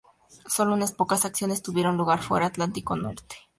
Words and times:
Sólo 0.47 0.73
unas 0.73 0.93
pocas 0.93 1.25
acciones 1.25 1.61
tuvieron 1.61 1.95
lugar 1.95 2.23
fuera 2.23 2.47
Atlántico 2.47 2.95
norte. 2.95 3.35